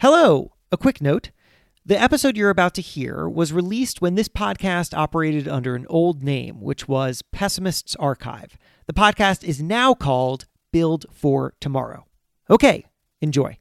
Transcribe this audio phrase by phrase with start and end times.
[0.00, 0.52] Hello!
[0.72, 1.30] A quick note.
[1.84, 6.24] The episode you're about to hear was released when this podcast operated under an old
[6.24, 8.56] name, which was Pessimist's Archive.
[8.86, 12.06] The podcast is now called Build for Tomorrow.
[12.48, 12.86] Okay,
[13.20, 13.58] enjoy.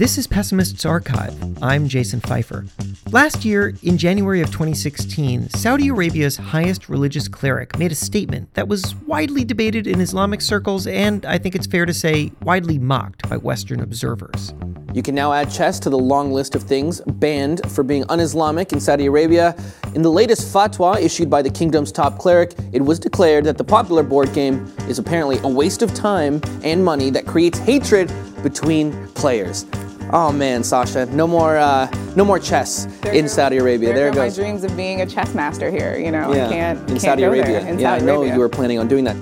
[0.00, 1.62] This is Pessimist's Archive.
[1.62, 2.66] I'm Jason Feifer.
[3.12, 8.66] Last year, in January of 2016, Saudi Arabia's highest religious cleric made a statement that
[8.66, 13.28] was widely debated in Islamic circles and, I think it's fair to say, widely mocked
[13.28, 14.54] by Western observers.
[14.94, 18.20] You can now add chess to the long list of things banned for being un
[18.20, 19.54] Islamic in Saudi Arabia.
[19.94, 23.64] In the latest fatwa issued by the kingdom's top cleric, it was declared that the
[23.64, 28.10] popular board game is apparently a waste of time and money that creates hatred
[28.42, 29.66] between players.
[30.12, 33.88] Oh man, Sasha, no more, uh, no more chess There in Saudi Arabia.
[33.90, 34.36] There, There, go goes.
[34.38, 35.96] my dreams of being a chess master here.
[35.96, 36.78] You know, yeah, I can't.
[36.80, 37.60] in can't Saudi go Arabia.
[37.60, 38.34] There, in yeah, Saudi I know Arabia.
[38.34, 39.16] you were planning on doing that.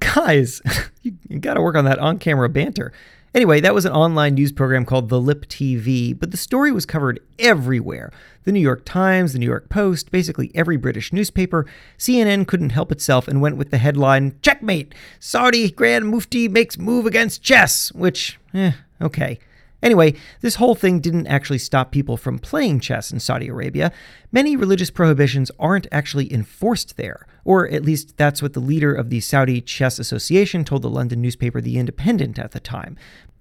[0.00, 0.60] Guys,
[1.02, 2.92] you, you got to work on that on camera banter.
[3.34, 6.86] Anyway, that was an online news program called The Lip TV, but the story was
[6.86, 8.12] covered everywhere.
[8.44, 11.66] The New York Times, the New York Post, basically every British newspaper.
[11.98, 14.94] CNN couldn't help itself and went with the headline Checkmate!
[15.18, 19.40] Saudi Grand Mufti makes move against chess, which, eh, okay.
[19.84, 23.92] Anyway, this whole thing didn't actually stop people from playing chess in Saudi Arabia.
[24.32, 29.10] Many religious prohibitions aren't actually enforced there, or at least that's what the leader of
[29.10, 32.96] the Saudi Chess Association told the London newspaper The Independent at the time.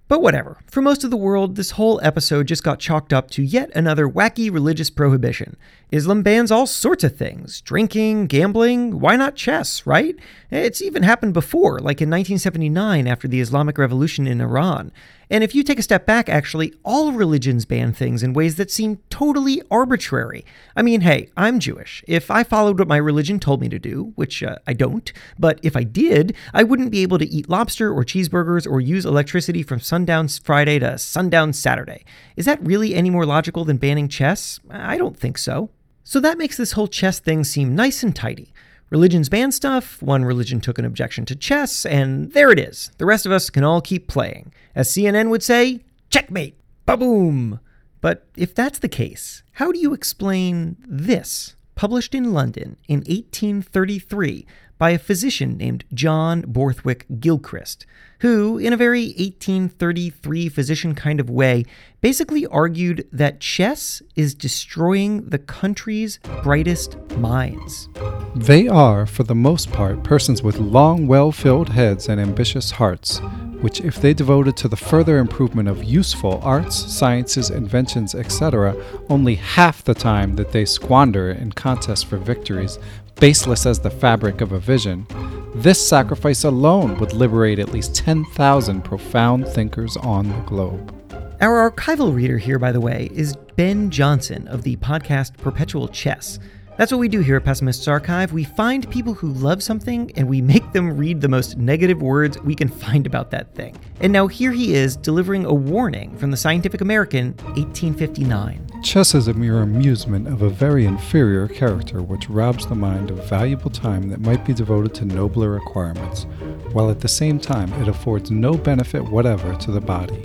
[0.10, 0.60] But whatever.
[0.68, 4.08] For most of the world, this whole episode just got chalked up to yet another
[4.08, 5.56] wacky religious prohibition.
[5.92, 10.16] Islam bans all sorts of things drinking, gambling, why not chess, right?
[10.52, 14.92] It's even happened before, like in 1979 after the Islamic Revolution in Iran.
[15.30, 18.72] And if you take a step back, actually, all religions ban things in ways that
[18.72, 20.46] seem totally arbitrary.
[20.76, 22.04] I mean, hey, I'm Jewish.
[22.08, 25.60] If I followed what my religion told me to do, which uh, I don't, but
[25.64, 29.64] if I did, I wouldn't be able to eat lobster or cheeseburgers or use electricity
[29.64, 32.06] from sundown Friday to sundown Saturday.
[32.36, 34.60] Is that really any more logical than banning chess?
[34.70, 35.70] I don't think so.
[36.04, 38.54] So that makes this whole chess thing seem nice and tidy.
[38.94, 42.92] Religions ban stuff, one religion took an objection to chess, and there it is.
[43.00, 44.54] The rest of us can all keep playing.
[44.76, 47.60] As CNN would say, checkmate, ba-boom.
[48.02, 51.56] But if that's the case, how do you explain this?
[51.74, 54.46] Published in London in 1833
[54.84, 57.86] by a physician named John Borthwick Gilchrist,
[58.20, 61.64] who, in a very 1833 physician kind of way,
[62.02, 67.88] basically argued that chess is destroying the country's brightest minds.
[68.36, 73.22] They are, for the most part, persons with long, well filled heads and ambitious hearts,
[73.62, 78.76] which, if they devoted to the further improvement of useful arts, sciences, inventions, etc.,
[79.10, 82.78] only half the time that they squander in contests for victories,
[83.16, 85.08] baseless as the fabric of a vision,
[85.56, 90.94] this sacrifice alone would liberate at least 10,000 profound thinkers on the globe.
[91.42, 96.40] Our archival reader here, by the way, is Ben Johnson of the podcast Perpetual Chess.
[96.76, 98.34] That's what we do here at Pessimist's Archive.
[98.34, 102.40] We find people who love something and we make them read the most negative words
[102.42, 103.78] we can find about that thing.
[104.00, 108.82] And now here he is delivering a warning from the Scientific American, 1859.
[108.82, 113.30] Chess is a mere amusement of a very inferior character which robs the mind of
[113.30, 116.24] valuable time that might be devoted to nobler requirements,
[116.72, 120.24] while at the same time it affords no benefit whatever to the body.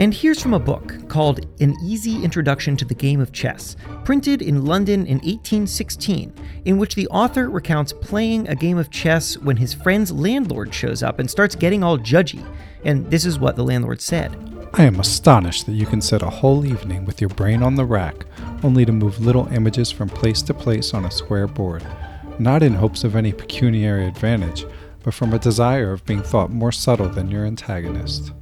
[0.00, 4.40] And here's from a book called An Easy Introduction to the Game of Chess, printed
[4.40, 6.32] in London in 1816,
[6.64, 11.02] in which the author recounts playing a game of chess when his friend's landlord shows
[11.02, 12.42] up and starts getting all judgy.
[12.82, 14.34] And this is what the landlord said.
[14.72, 17.84] I am astonished that you can sit a whole evening with your brain on the
[17.84, 18.24] rack,
[18.62, 21.86] only to move little images from place to place on a square board,
[22.38, 24.64] not in hopes of any pecuniary advantage,
[25.02, 28.32] but from a desire of being thought more subtle than your antagonist.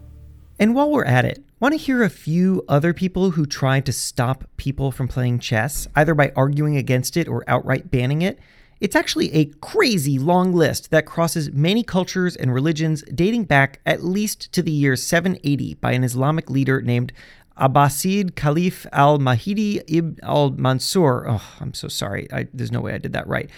[0.59, 3.93] And while we're at it, want to hear a few other people who tried to
[3.93, 8.39] stop people from playing chess, either by arguing against it or outright banning it?
[8.81, 14.05] It's actually a crazy long list that crosses many cultures and religions dating back at
[14.05, 17.13] least to the year 780 by an Islamic leader named
[17.57, 21.27] Abbasid Caliph al Mahdi ibn al Mansur.
[21.29, 22.29] Oh, I'm so sorry.
[22.33, 23.51] I, there's no way I did that right.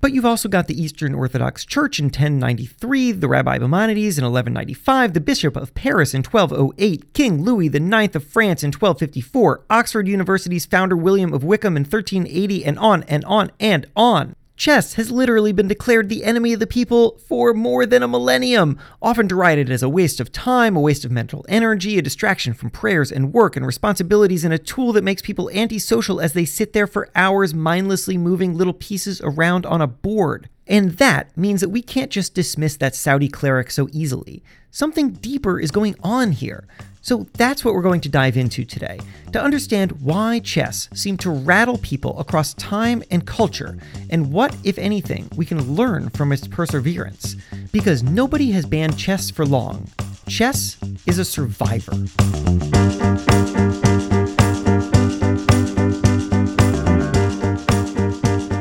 [0.00, 5.12] But you've also got the Eastern Orthodox Church in 1093, the Rabbi Maimonides in 1195,
[5.12, 10.64] the Bishop of Paris in 1208, King Louis IX of France in 1254, Oxford University's
[10.64, 14.34] founder William of Wykeham in 1380, and on and on and on.
[14.60, 18.78] Chess has literally been declared the enemy of the people for more than a millennium,
[19.00, 22.68] often derided as a waste of time, a waste of mental energy, a distraction from
[22.68, 26.74] prayers and work and responsibilities, and a tool that makes people antisocial as they sit
[26.74, 30.50] there for hours mindlessly moving little pieces around on a board.
[30.66, 34.42] And that means that we can't just dismiss that Saudi cleric so easily.
[34.70, 36.68] Something deeper is going on here.
[37.02, 38.98] So that's what we're going to dive into today
[39.32, 43.78] to understand why chess seemed to rattle people across time and culture,
[44.10, 47.36] and what, if anything, we can learn from its perseverance.
[47.72, 49.88] Because nobody has banned chess for long.
[50.28, 50.76] Chess
[51.06, 51.92] is a survivor.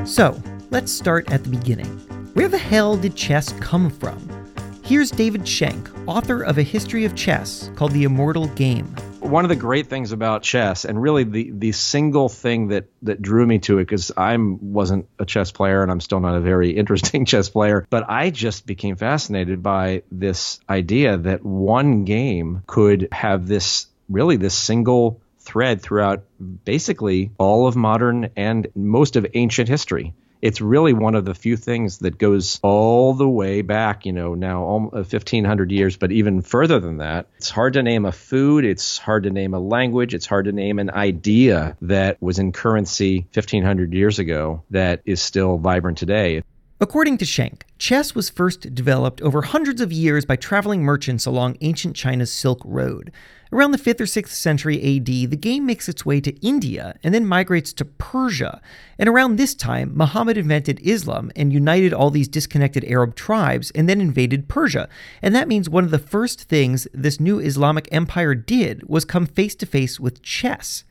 [0.06, 1.88] So, let's start at the beginning.
[2.34, 4.39] Where the hell did chess come from?
[4.90, 8.88] Here's David Shenk, author of a history of chess called The Immortal Game.
[9.20, 13.22] One of the great things about chess, and really the, the single thing that, that
[13.22, 16.40] drew me to it, because I wasn't a chess player and I'm still not a
[16.40, 22.64] very interesting chess player, but I just became fascinated by this idea that one game
[22.66, 26.24] could have this really this single thread throughout
[26.66, 31.58] basically all of modern and most of ancient history it's really one of the few
[31.58, 36.42] things that goes all the way back, you know, now 1500 uh, years, but even
[36.42, 37.28] further than that.
[37.38, 40.52] It's hard to name a food, it's hard to name a language, it's hard to
[40.52, 46.44] name an idea that was in currency 1500 years ago that is still vibrant today.
[46.82, 51.58] According to Shenk, chess was first developed over hundreds of years by traveling merchants along
[51.60, 53.12] ancient China's Silk Road.
[53.52, 57.14] Around the 5th or 6th century AD, the game makes its way to India and
[57.14, 58.62] then migrates to Persia.
[58.98, 63.90] And around this time, Muhammad invented Islam and united all these disconnected Arab tribes and
[63.90, 64.88] then invaded Persia.
[65.22, 69.26] And that means one of the first things this new Islamic empire did was come
[69.26, 70.86] face to face with chess.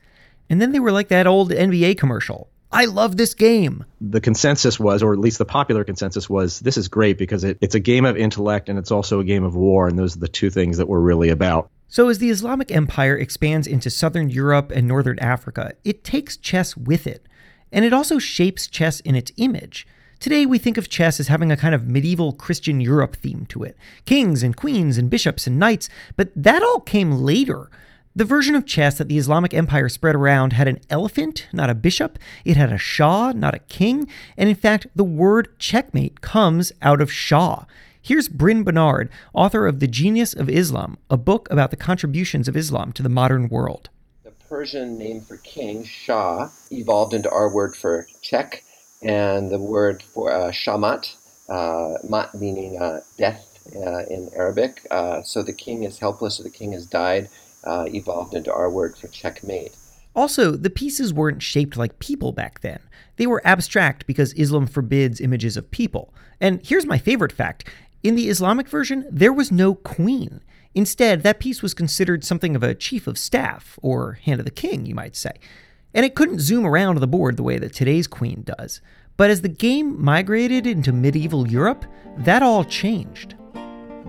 [0.51, 3.83] And then they were like that old NBA commercial I love this game.
[3.99, 7.57] The consensus was, or at least the popular consensus was, this is great because it,
[7.61, 10.19] it's a game of intellect and it's also a game of war, and those are
[10.19, 11.69] the two things that we're really about.
[11.87, 16.77] So, as the Islamic Empire expands into southern Europe and northern Africa, it takes chess
[16.77, 17.27] with it,
[17.71, 19.87] and it also shapes chess in its image.
[20.19, 23.63] Today, we think of chess as having a kind of medieval Christian Europe theme to
[23.63, 23.75] it
[24.05, 27.71] kings and queens and bishops and knights, but that all came later.
[28.19, 31.73] The version of chess that the Islamic Empire spread around had an elephant, not a
[31.73, 32.19] bishop.
[32.43, 34.09] It had a shah, not a king.
[34.35, 37.63] And in fact, the word checkmate comes out of shah.
[38.01, 42.57] Here's Bryn Barnard, author of The Genius of Islam, a book about the contributions of
[42.57, 43.89] Islam to the modern world.
[44.25, 48.65] The Persian name for king, shah, evolved into our word for check,
[49.01, 51.15] and the word for uh, shamat,
[51.47, 54.85] uh, mat meaning uh, death uh, in Arabic.
[54.91, 57.29] Uh, so the king is helpless, or the king has died
[57.63, 59.75] uh, evolved into our word for checkmate.
[60.15, 62.79] Also, the pieces weren't shaped like people back then.
[63.17, 66.13] They were abstract because Islam forbids images of people.
[66.41, 67.65] And here's my favorite fact
[68.01, 70.41] in the Islamic version, there was no queen.
[70.73, 74.51] Instead, that piece was considered something of a chief of staff, or hand of the
[74.51, 75.33] king, you might say.
[75.93, 78.79] And it couldn't zoom around the board the way that today's queen does.
[79.17, 81.85] But as the game migrated into medieval Europe,
[82.19, 83.35] that all changed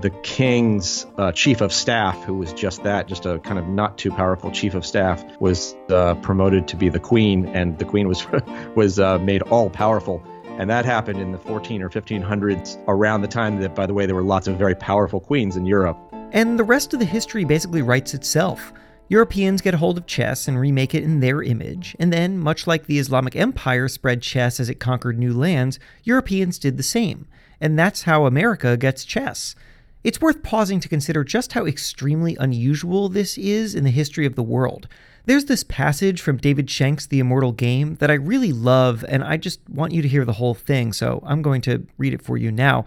[0.03, 3.99] the king's uh, chief of staff, who was just that, just a kind of not
[3.99, 8.09] too powerful chief of staff, was uh, promoted to be the queen, and the queen
[8.09, 8.27] was
[8.75, 10.23] was uh, made all powerful.
[10.59, 14.05] And that happened in the 14 or 1500s, around the time that, by the way,
[14.07, 15.99] there were lots of very powerful queens in Europe.
[16.33, 18.73] And the rest of the history basically writes itself.
[19.09, 22.87] Europeans get hold of chess and remake it in their image, and then, much like
[22.87, 27.27] the Islamic Empire spread chess as it conquered new lands, Europeans did the same.
[27.61, 29.55] And that's how America gets chess.
[30.03, 34.35] It's worth pausing to consider just how extremely unusual this is in the history of
[34.35, 34.89] the world.
[35.27, 39.37] There's this passage from David Shenk's The Immortal Game that I really love, and I
[39.37, 42.39] just want you to hear the whole thing, so I'm going to read it for
[42.39, 42.87] you now.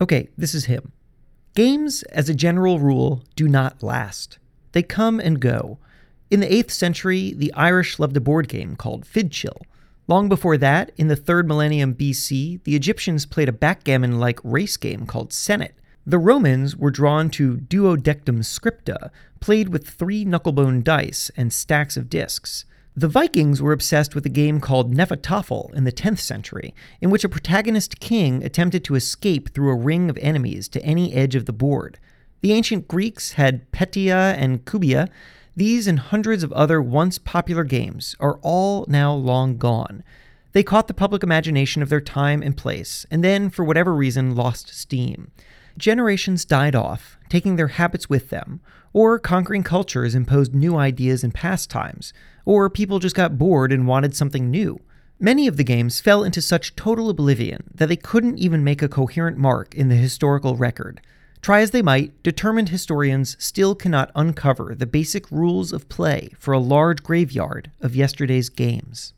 [0.00, 0.92] Okay, this is him.
[1.54, 4.38] Games, as a general rule, do not last.
[4.72, 5.78] They come and go.
[6.30, 9.60] In the 8th century, the Irish loved a board game called Fidchell.
[10.08, 14.78] Long before that, in the 3rd millennium BC, the Egyptians played a backgammon like race
[14.78, 15.72] game called Senet.
[16.06, 22.10] The Romans were drawn to duodecim scripta, played with three knucklebone dice and stacks of
[22.10, 22.66] discs.
[22.94, 27.24] The Vikings were obsessed with a game called Hnefatafl in the 10th century, in which
[27.24, 31.46] a protagonist king attempted to escape through a ring of enemies to any edge of
[31.46, 31.98] the board.
[32.42, 35.08] The ancient Greeks had Petteia and Kubeia.
[35.56, 40.04] These and hundreds of other once popular games are all now long gone.
[40.52, 44.36] They caught the public imagination of their time and place, and then, for whatever reason,
[44.36, 45.32] lost steam.
[45.76, 48.60] Generations died off, taking their habits with them,
[48.92, 52.12] or conquering cultures imposed new ideas and pastimes,
[52.44, 54.80] or people just got bored and wanted something new.
[55.18, 58.88] Many of the games fell into such total oblivion that they couldn't even make a
[58.88, 61.00] coherent mark in the historical record.
[61.40, 66.52] Try as they might, determined historians still cannot uncover the basic rules of play for
[66.52, 69.12] a large graveyard of yesterday's games.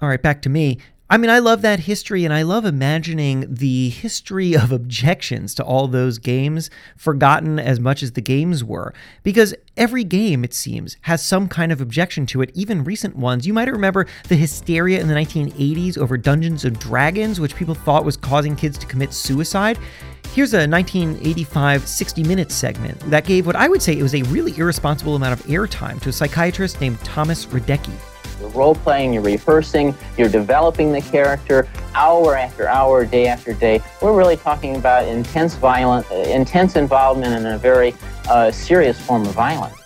[0.00, 0.78] All right, back to me.
[1.10, 5.64] I mean, I love that history and I love imagining the history of objections to
[5.64, 8.92] all those games, forgotten as much as the games were.
[9.22, 13.46] Because every game, it seems, has some kind of objection to it, even recent ones.
[13.46, 18.04] You might remember the hysteria in the 1980s over Dungeons and Dragons, which people thought
[18.04, 19.78] was causing kids to commit suicide.
[20.34, 24.22] Here's a 1985 60 Minutes segment that gave what I would say it was a
[24.24, 27.94] really irresponsible amount of airtime to a psychiatrist named Thomas Radecki.
[28.40, 33.80] You're role playing, you're rehearsing, you're developing the character hour after hour, day after day.
[34.00, 37.94] We're really talking about intense violent, uh, intense involvement in a very
[38.28, 39.76] uh, serious form of violence.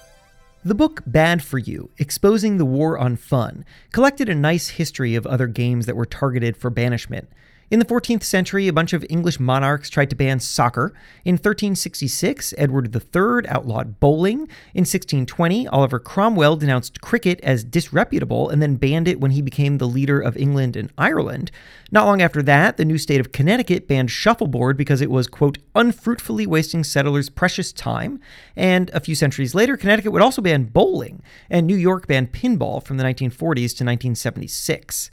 [0.65, 5.27] The book Bad for You, Exposing the War on Fun, collected a nice history of
[5.27, 7.29] other games that were targeted for banishment.
[7.73, 10.93] In the 14th century, a bunch of English monarchs tried to ban soccer.
[11.25, 14.41] In 1366, Edward III outlawed bowling.
[14.75, 19.79] In 1620, Oliver Cromwell denounced cricket as disreputable and then banned it when he became
[19.79, 21.51] the leader of England and Ireland.
[21.91, 25.57] Not long after that, the new state of Connecticut banned shuffleboard because it was, quote,
[25.75, 28.21] unfruitfully wasting settlers' precious time.
[28.55, 32.85] And a few centuries later, Connecticut would also ban bowling, and New York banned pinball
[32.85, 35.11] from the 1940s to 1976.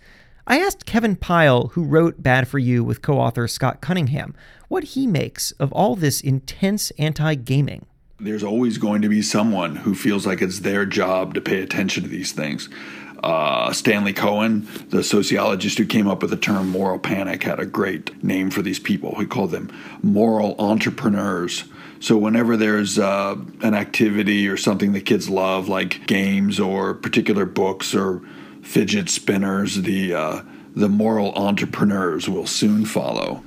[0.52, 4.34] I asked Kevin Pyle, who wrote Bad for You with co author Scott Cunningham,
[4.68, 7.86] what he makes of all this intense anti gaming.
[8.20, 12.02] There's always going to be someone who feels like it's their job to pay attention
[12.02, 12.68] to these things.
[13.24, 17.66] Uh, Stanley Cohen, the sociologist who came up with the term moral panic, had a
[17.68, 19.20] great name for these people.
[19.20, 21.66] He called them moral entrepreneurs.
[22.00, 27.46] So, whenever there's uh, an activity or something that kids love, like games or particular
[27.46, 28.24] books or
[28.62, 30.42] fidget spinners, the uh,
[30.76, 33.44] the moral entrepreneurs will soon follow.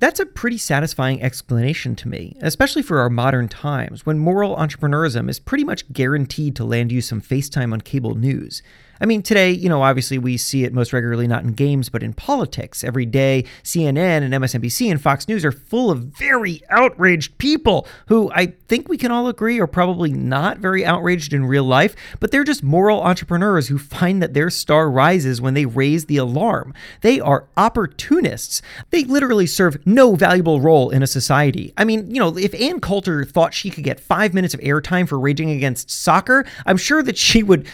[0.00, 5.28] That's a pretty satisfying explanation to me, especially for our modern times when moral entrepreneurism
[5.28, 8.62] is pretty much guaranteed to land you some FaceTime on cable news.
[9.00, 12.02] I mean, today, you know, obviously we see it most regularly not in games, but
[12.02, 12.82] in politics.
[12.82, 18.30] Every day, CNN and MSNBC and Fox News are full of very outraged people who
[18.34, 22.30] I think we can all agree are probably not very outraged in real life, but
[22.30, 26.74] they're just moral entrepreneurs who find that their star rises when they raise the alarm.
[27.00, 28.62] They are opportunists.
[28.90, 31.72] They literally serve no valuable role in a society.
[31.76, 35.08] I mean, you know, if Ann Coulter thought she could get five minutes of airtime
[35.08, 37.66] for raging against soccer, I'm sure that she would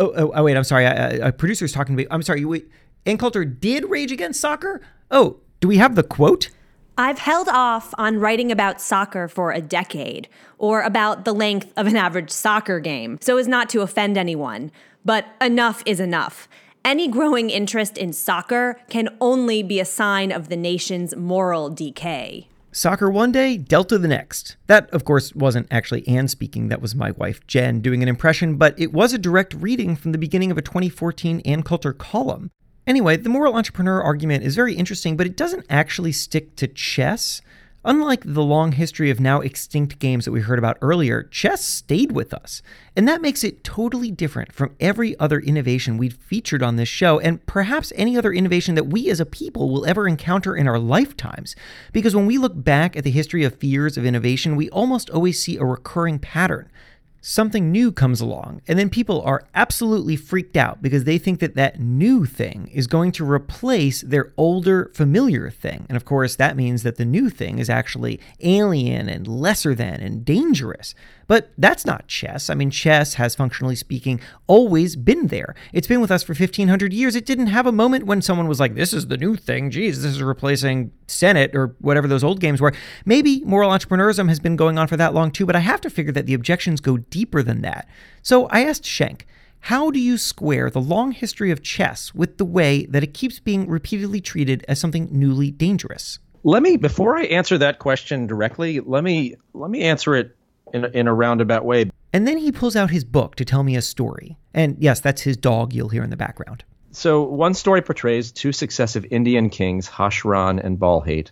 [0.00, 0.86] Oh, oh, oh, wait, I'm sorry.
[0.86, 2.08] A, a producer's talking to me.
[2.10, 2.44] I'm sorry.
[2.44, 2.70] Wait,
[3.18, 4.80] Coulter did rage against soccer?
[5.10, 6.48] Oh, do we have the quote?
[6.96, 10.28] I've held off on writing about soccer for a decade,
[10.58, 14.72] or about the length of an average soccer game, so as not to offend anyone.
[15.04, 16.48] But enough is enough.
[16.82, 22.48] Any growing interest in soccer can only be a sign of the nation's moral decay.
[22.72, 24.56] Soccer one day, Delta the next.
[24.68, 28.54] That, of course, wasn't actually Ann speaking, that was my wife Jen doing an impression,
[28.56, 32.52] but it was a direct reading from the beginning of a 2014 Ann Coulter column.
[32.86, 37.42] Anyway, the moral entrepreneur argument is very interesting, but it doesn't actually stick to chess.
[37.82, 42.12] Unlike the long history of now extinct games that we heard about earlier, chess stayed
[42.12, 42.60] with us.
[42.94, 47.18] And that makes it totally different from every other innovation we've featured on this show,
[47.18, 50.78] and perhaps any other innovation that we as a people will ever encounter in our
[50.78, 51.56] lifetimes.
[51.90, 55.40] Because when we look back at the history of fears of innovation, we almost always
[55.40, 56.70] see a recurring pattern
[57.20, 61.54] something new comes along, and then people are absolutely freaked out because they think that
[61.54, 65.86] that new thing is going to replace their older, familiar thing.
[65.88, 70.00] And of course, that means that the new thing is actually alien and lesser than
[70.00, 70.94] and dangerous.
[71.30, 72.50] But that's not chess.
[72.50, 75.54] I mean, chess has, functionally speaking, always been there.
[75.72, 77.14] It's been with us for 1500 years.
[77.14, 79.70] It didn't have a moment when someone was like, this is the new thing.
[79.70, 82.72] Geez, this is replacing Senet or whatever those old games were.
[83.04, 85.88] Maybe moral entrepreneurism has been going on for that long too, but I have to
[85.88, 87.88] figure that the objections go deeper than that.
[88.22, 89.20] So I asked Shenk,
[89.60, 93.38] how do you square the long history of chess with the way that it keeps
[93.38, 96.18] being repeatedly treated as something newly dangerous?
[96.42, 100.36] Let me before I answer that question directly, let me let me answer it
[100.72, 101.90] in a, in a roundabout way.
[102.12, 104.36] And then he pulls out his book to tell me a story.
[104.52, 106.64] And yes, that's his dog you'll hear in the background.
[106.92, 111.30] So one story portrays two successive Indian kings, Hashran and Balhate.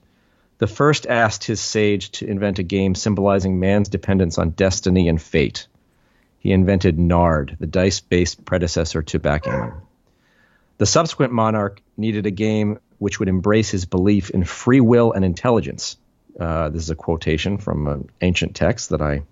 [0.58, 5.20] The first asked his sage to invent a game symbolizing man's dependence on destiny and
[5.20, 5.66] fate.
[6.38, 9.72] He invented Nard, the dice-based predecessor to backgammon.
[10.78, 15.24] The subsequent monarch needed a game which would embrace his belief in free will and
[15.24, 15.96] intelligence.
[16.38, 19.22] Uh, this is a quotation from an ancient text that I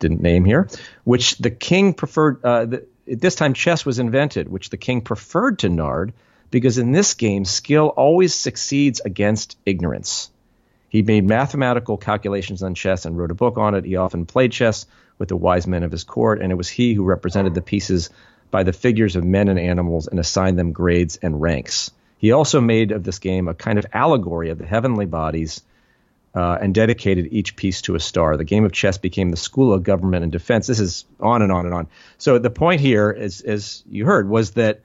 [0.00, 0.68] didn't name here,
[1.04, 2.44] which the king preferred.
[2.44, 6.12] Uh, the, at this time, chess was invented, which the king preferred to Nard
[6.50, 10.30] because in this game, skill always succeeds against ignorance.
[10.88, 13.84] He made mathematical calculations on chess and wrote a book on it.
[13.84, 14.86] He often played chess
[15.18, 18.10] with the wise men of his court, and it was he who represented the pieces
[18.52, 21.90] by the figures of men and animals and assigned them grades and ranks.
[22.18, 25.60] He also made of this game a kind of allegory of the heavenly bodies
[26.34, 28.36] uh, and dedicated each piece to a star.
[28.36, 30.66] The game of chess became the school of government and defense.
[30.66, 31.88] This is on and on and on.
[32.18, 34.80] So the point here, is, as you heard, was that,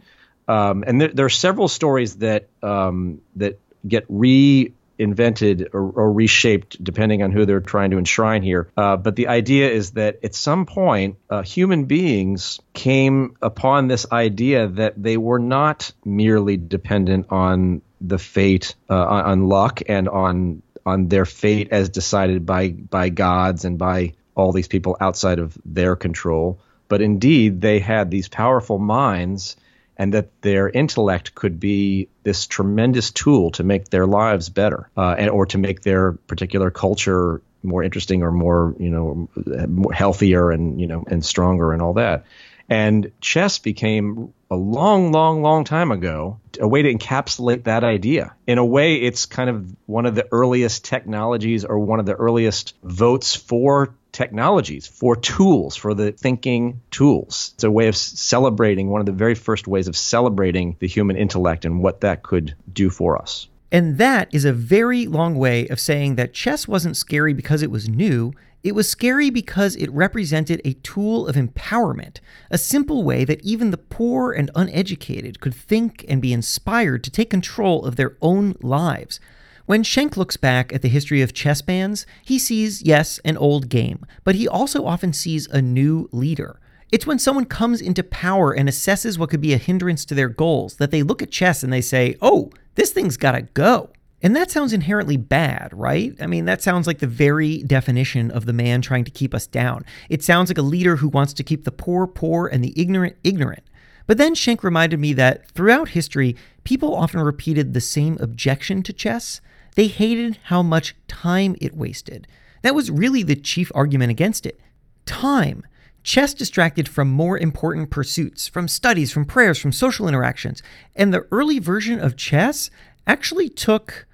[0.47, 6.11] um, and there, there, are several stories that um, that get re invented or, or,
[6.11, 8.69] reshaped depending on who they're trying to enshrine here.
[8.75, 14.05] Uh, but the idea is that at some point, uh, human beings came upon this
[14.11, 20.09] idea that they were not merely dependent on the fate, uh, on, on luck, and
[20.09, 25.39] on on their fate as decided by by gods and by all these people outside
[25.39, 26.59] of their control.
[26.87, 29.55] But indeed, they had these powerful minds
[29.97, 35.15] and that their intellect could be this tremendous tool to make their lives better, uh,
[35.17, 40.79] and, or to make their particular culture more interesting or more, you know, healthier and
[40.79, 42.25] you know and stronger and all that.
[42.69, 48.35] And chess became a long, long, long time ago a way to encapsulate that idea.
[48.45, 52.15] In a way, it's kind of one of the earliest technologies or one of the
[52.15, 57.51] earliest votes for technologies, for tools, for the thinking tools.
[57.55, 61.15] It's a way of celebrating, one of the very first ways of celebrating the human
[61.15, 63.47] intellect and what that could do for us.
[63.71, 67.71] And that is a very long way of saying that chess wasn't scary because it
[67.71, 68.33] was new.
[68.63, 73.71] It was scary because it represented a tool of empowerment, a simple way that even
[73.71, 78.55] the poor and uneducated could think and be inspired to take control of their own
[78.61, 79.19] lives.
[79.65, 83.69] When Shenk looks back at the history of chess bands, he sees, yes, an old
[83.69, 86.59] game, but he also often sees a new leader.
[86.91, 90.29] It's when someone comes into power and assesses what could be a hindrance to their
[90.29, 93.91] goals that they look at chess and they say, oh, this thing's gotta go.
[94.21, 96.13] And that sounds inherently bad, right?
[96.19, 99.47] I mean, that sounds like the very definition of the man trying to keep us
[99.47, 99.85] down.
[100.09, 103.15] It sounds like a leader who wants to keep the poor poor and the ignorant
[103.23, 103.63] ignorant.
[104.07, 108.93] But then Shenk reminded me that throughout history, people often repeated the same objection to
[108.93, 109.39] chess
[109.75, 112.27] they hated how much time it wasted.
[112.63, 114.59] That was really the chief argument against it.
[115.05, 115.63] Time.
[116.03, 120.63] Chess distracted from more important pursuits, from studies, from prayers, from social interactions.
[120.95, 122.69] And the early version of chess
[123.05, 124.07] actually took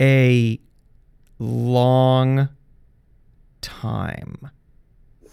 [0.00, 0.60] a
[1.38, 2.48] long
[3.60, 4.50] time.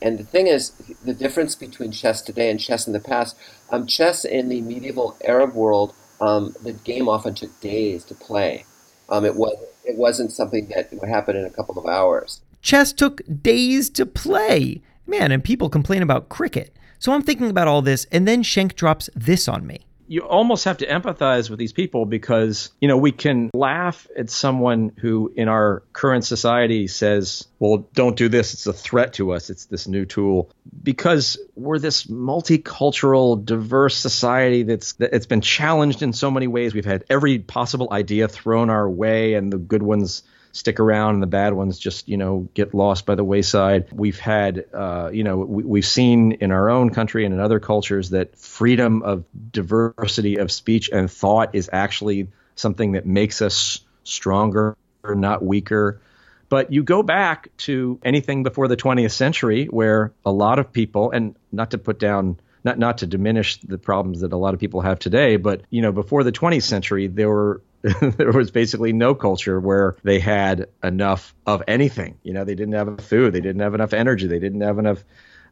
[0.02, 0.72] And the thing is,
[1.04, 3.38] the difference between chess today and chess in the past,
[3.72, 8.66] um, chess in the medieval Arab world, um, the game often took days to play.
[9.10, 12.42] Um, it was it wasn't something that would happen in a couple of hours.
[12.62, 16.76] Chess took days to play, man, and people complain about cricket.
[17.00, 19.86] So I'm thinking about all this, and then Shenk drops this on me.
[20.08, 24.30] You almost have to empathize with these people because you know we can laugh at
[24.30, 28.54] someone who in our current society says well don't do this.
[28.54, 29.50] It's a threat to us.
[29.50, 30.52] It's this new tool.
[30.84, 36.76] Because we're this multicultural diverse society that's that it's been challenged in so many ways.
[36.76, 40.22] We've had every possible idea thrown our way and the good ones
[40.56, 43.92] stick around and the bad ones just you know get lost by the wayside.
[43.92, 47.60] We've had uh, you know we, have seen in our own country and in other
[47.60, 53.82] cultures that freedom of diversity of speech and thought is actually something that makes us
[54.06, 56.00] stronger, not weaker.
[56.48, 61.12] But you go back to anything before the 20th century, where a lot of people,
[61.12, 64.60] and not to put down not not to diminish the problems that a lot of
[64.60, 67.62] people have today, but you know, before the 20th century, there were
[68.18, 72.18] there was basically no culture where they had enough of anything.
[72.24, 75.04] You know, they didn't have food, they didn't have enough energy, they didn't have enough.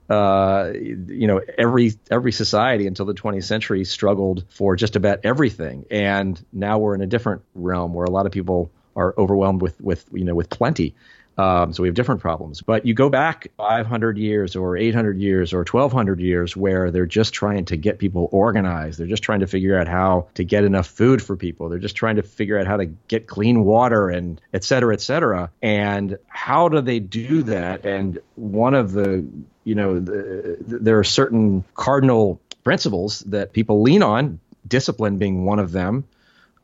[0.09, 5.85] Uh, you know, every every society until the 20th century struggled for just about everything,
[5.91, 9.79] and now we're in a different realm where a lot of people are overwhelmed with
[9.79, 10.95] with you know with plenty.
[11.37, 12.61] Um, so we have different problems.
[12.61, 17.33] But you go back 500 years or 800 years or 1200 years where they're just
[17.33, 18.99] trying to get people organized.
[18.99, 21.69] They're just trying to figure out how to get enough food for people.
[21.69, 25.01] They're just trying to figure out how to get clean water and et cetera, et
[25.01, 25.51] cetera.
[25.61, 27.85] And how do they do that?
[27.85, 29.25] And one of the,
[29.63, 35.59] you know, the, there are certain cardinal principles that people lean on, discipline being one
[35.59, 36.05] of them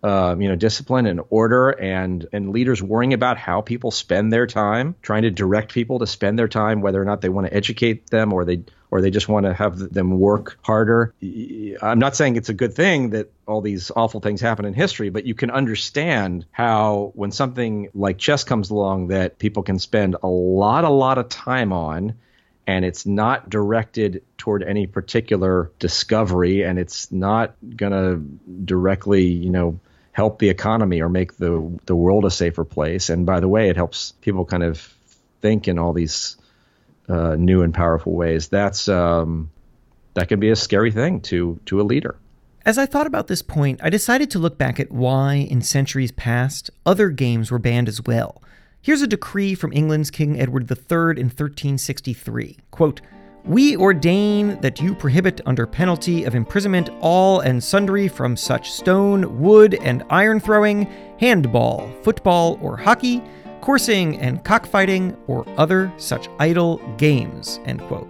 [0.02, 4.48] uh, you know, discipline and order and and leaders worrying about how people spend their
[4.48, 7.54] time, trying to direct people to spend their time, whether or not they want to
[7.54, 11.14] educate them or they or they just want to have them work harder.
[11.82, 15.10] I'm not saying it's a good thing that all these awful things happen in history,
[15.10, 20.16] but you can understand how when something like chess comes along that people can spend
[20.24, 22.16] a lot, a lot of time on
[22.66, 28.18] and it's not directed toward any particular discovery and it's not going to
[28.64, 29.80] directly you know
[30.12, 33.10] help the economy or make the the world a safer place.
[33.10, 34.94] And by the way, it helps people kind of
[35.42, 36.38] think in all these
[37.08, 38.48] uh, new and powerful ways.
[38.48, 39.52] That's um,
[40.14, 42.18] that can be a scary thing to to a leader.
[42.66, 46.12] As I thought about this point, I decided to look back at why, in centuries
[46.12, 48.44] past, other games were banned as well.
[48.82, 52.58] Here's a decree from England's King Edward III in 1363.
[52.72, 53.02] Quote,
[53.46, 59.40] we ordain that you prohibit under penalty of imprisonment all and sundry from such stone,
[59.40, 60.84] wood, and iron throwing,
[61.20, 63.24] handball, football, or hockey,
[63.62, 67.60] coursing and cockfighting, or other such idle games.
[67.66, 68.10] End quote.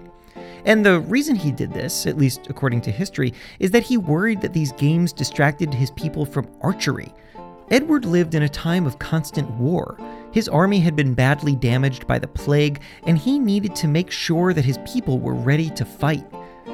[0.66, 4.42] And the reason he did this, at least according to history, is that he worried
[4.42, 7.14] that these games distracted his people from archery.
[7.72, 9.98] Edward lived in a time of constant war.
[10.32, 14.54] His army had been badly damaged by the plague, and he needed to make sure
[14.54, 16.26] that his people were ready to fight.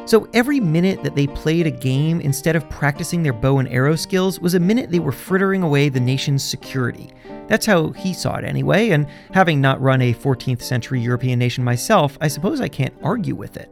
[0.05, 3.95] So every minute that they played a game instead of practicing their bow and arrow
[3.95, 7.11] skills was a minute they were frittering away the nation's security.
[7.47, 11.63] That's how he saw it anyway, and having not run a 14th century European nation
[11.63, 13.71] myself, I suppose I can't argue with it.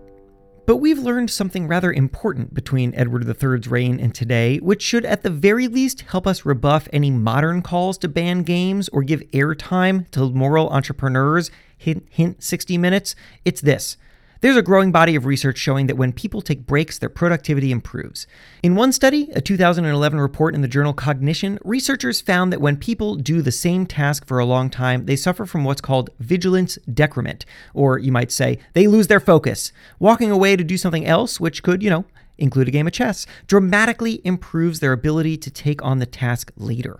[0.66, 5.22] But we've learned something rather important between Edward III's reign and today, which should at
[5.22, 10.10] the very least help us rebuff any modern calls to ban games or give airtime
[10.12, 11.52] to moral entrepreneurs.
[11.78, 13.14] Hint, hint 60 minutes.
[13.44, 13.98] It's this.
[14.44, 18.28] There's a growing body of research showing that when people take breaks, their productivity improves.
[18.62, 23.16] In one study, a 2011 report in the journal Cognition, researchers found that when people
[23.16, 27.46] do the same task for a long time, they suffer from what's called vigilance decrement,
[27.74, 29.72] or you might say, they lose their focus.
[29.98, 32.04] Walking away to do something else, which could, you know,
[32.38, 37.00] include a game of chess, dramatically improves their ability to take on the task later.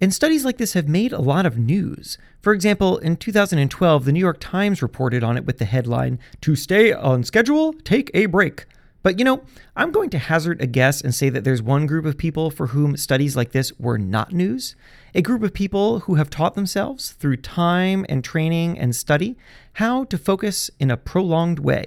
[0.00, 2.18] And studies like this have made a lot of news.
[2.40, 6.54] For example, in 2012, the New York Times reported on it with the headline, To
[6.54, 8.66] Stay on Schedule, Take a Break.
[9.02, 9.42] But you know,
[9.76, 12.68] I'm going to hazard a guess and say that there's one group of people for
[12.68, 14.76] whom studies like this were not news.
[15.14, 19.36] A group of people who have taught themselves through time and training and study
[19.74, 21.86] how to focus in a prolonged way.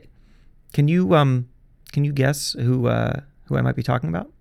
[0.73, 1.49] Can you um
[1.91, 4.31] can you guess who uh, who I might be talking about?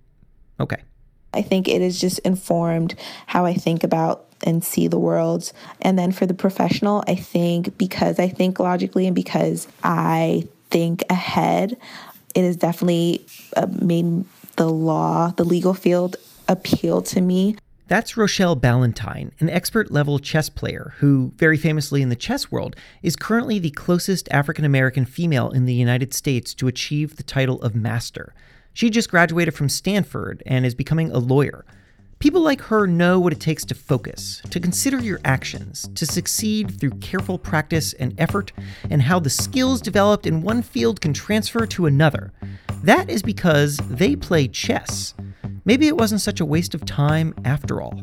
[0.59, 0.83] Okay.
[1.33, 2.95] I think it has just informed
[3.27, 5.53] how I think about and see the world.
[5.81, 11.05] And then for the professional, I think because I think logically and because I think
[11.11, 11.77] ahead,
[12.35, 13.25] it has definitely
[13.57, 14.25] uh, made
[14.57, 16.17] the law, the legal field,
[16.49, 17.57] appeal to me.
[17.89, 22.77] That's Rochelle Ballantyne, an expert level chess player who, very famously in the chess world,
[23.03, 27.61] is currently the closest African American female in the United States to achieve the title
[27.63, 28.33] of master.
[28.73, 31.65] She just graduated from Stanford and is becoming a lawyer.
[32.21, 36.79] People like her know what it takes to focus, to consider your actions, to succeed
[36.79, 38.53] through careful practice and effort,
[38.91, 42.33] and how the skills developed in one field can transfer to another.
[42.83, 45.15] That is because they play chess.
[45.65, 48.03] Maybe it wasn't such a waste of time after all.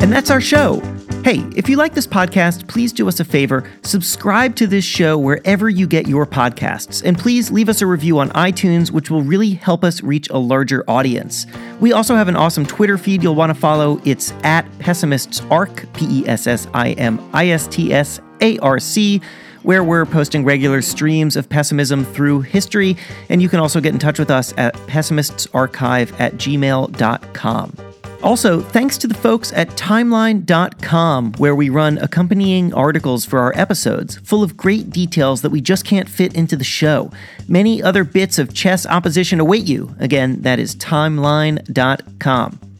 [0.00, 0.82] And that's our show.
[1.24, 5.16] Hey, if you like this podcast, please do us a favor subscribe to this show
[5.16, 9.22] wherever you get your podcasts, and please leave us a review on iTunes, which will
[9.22, 11.46] really help us reach a larger audience.
[11.78, 14.00] We also have an awesome Twitter feed you'll want to follow.
[14.04, 18.58] It's at Pessimists Arc, P E S S I M I S T S A
[18.58, 19.20] R C
[19.62, 22.96] where we're posting regular streams of pessimism through history.
[23.28, 27.91] And you can also get in touch with us at pessimistsarchive at gmail.com.
[28.22, 34.16] Also, thanks to the folks at timeline.com, where we run accompanying articles for our episodes,
[34.18, 37.10] full of great details that we just can't fit into the show.
[37.48, 39.94] Many other bits of chess opposition await you.
[39.98, 42.71] Again, that is timeline.com.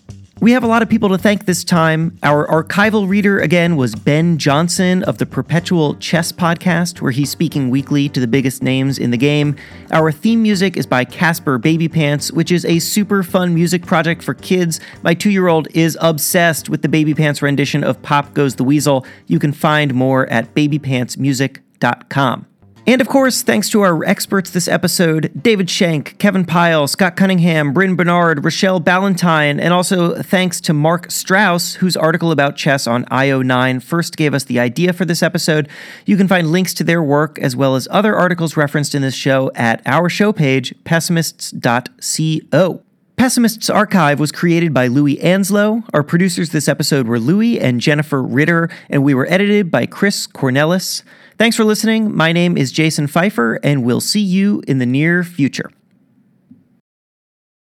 [0.42, 2.18] We have a lot of people to thank this time.
[2.24, 7.70] Our archival reader again was Ben Johnson of the Perpetual Chess Podcast, where he's speaking
[7.70, 9.54] weekly to the biggest names in the game.
[9.92, 14.20] Our theme music is by Casper Baby Pants, which is a super fun music project
[14.20, 14.80] for kids.
[15.04, 18.64] My two year old is obsessed with the Baby Pants rendition of Pop Goes the
[18.64, 19.06] Weasel.
[19.28, 22.46] You can find more at babypantsmusic.com.
[22.84, 27.72] And of course, thanks to our experts this episode David Shenk, Kevin Pyle, Scott Cunningham,
[27.72, 33.04] Bryn Barnard, Rochelle Ballantyne, and also thanks to Mark Strauss, whose article about chess on
[33.04, 35.68] IO9 first gave us the idea for this episode.
[36.06, 39.14] You can find links to their work as well as other articles referenced in this
[39.14, 42.82] show at our show page, pessimists.co.
[43.16, 45.84] Pessimists Archive was created by Louis Anslow.
[45.94, 50.26] Our producers this episode were Louis and Jennifer Ritter, and we were edited by Chris
[50.26, 51.04] Cornelis.
[51.38, 52.14] Thanks for listening.
[52.14, 55.70] My name is Jason Feifer, and we'll see you in the near future.